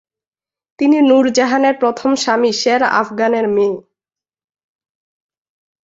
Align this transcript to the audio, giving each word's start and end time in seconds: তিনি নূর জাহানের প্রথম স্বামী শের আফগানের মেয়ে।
তিনি 0.79 0.97
নূর 1.01 1.25
জাহানের 1.37 1.75
প্রথম 1.79 2.11
স্বামী 2.15 2.51
শের 2.53 2.81
আফগানের 3.01 3.45
মেয়ে। 3.47 3.77